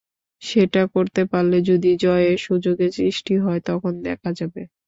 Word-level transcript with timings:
সেটা 0.41 0.81
করতে 0.93 1.21
পারলে 1.31 1.57
যদি 1.69 1.91
জয়ের 2.03 2.37
সুযোগ 2.39 2.77
সৃষ্টি 2.97 3.33
হয়, 3.37 3.61
তখন 3.69 3.93
দেখা 4.07 4.29
যাবে। 4.39 4.61